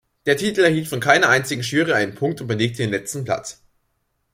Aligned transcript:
Der 0.25 0.35
Titel 0.35 0.61
erhielt 0.61 0.87
von 0.87 0.99
keiner 0.99 1.29
einzigen 1.29 1.61
Jury 1.61 1.93
einen 1.93 2.15
Punkt 2.15 2.41
und 2.41 2.47
belegte 2.47 2.81
den 2.81 2.89
letzten 2.89 3.23
Platz. 3.23 3.61